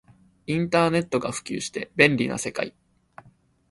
[0.47, 2.73] インターネットが普及して便利な世界